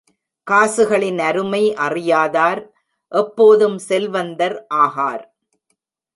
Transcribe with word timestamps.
காசுகளின் 0.47 1.19
அருமை 1.19 1.61
அறியாதார், 1.77 2.61
எப்போதும் 3.11 3.77
செல்வந்தர் 3.77 4.57
ஆகார். 4.75 5.23